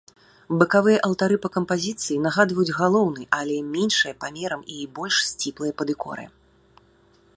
[0.61, 6.25] Бакавыя алтары па кампазіцыі нагадваюць галоўны, але меншыя памерам і больш сціплыя па дэкоры.